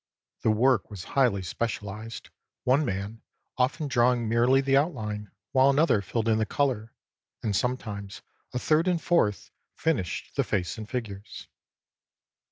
[0.41, 2.31] The work was highly specialized,
[2.63, 3.21] one man
[3.55, 6.91] often drawing merely the outline, while another filled in the color,
[7.43, 11.47] and sometimes a third and fourth finished the face and figures.